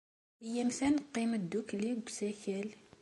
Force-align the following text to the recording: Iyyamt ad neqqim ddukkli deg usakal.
Iyyamt 0.47 0.79
ad 0.87 0.91
neqqim 0.95 1.31
ddukkli 1.41 1.91
deg 1.95 2.07
usakal. 2.09 2.69